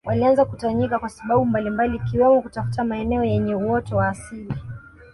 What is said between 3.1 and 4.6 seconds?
yenye uoto wa asili